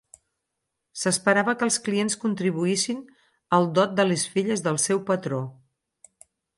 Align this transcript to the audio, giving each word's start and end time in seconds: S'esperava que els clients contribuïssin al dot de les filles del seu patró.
S'esperava 1.01 1.55
que 1.59 1.67
els 1.67 1.77
clients 1.89 2.17
contribuïssin 2.25 3.05
al 3.59 3.71
dot 3.79 3.97
de 4.01 4.09
les 4.11 4.27
filles 4.35 4.69
del 4.71 4.85
seu 4.89 5.07
patró. 5.13 5.45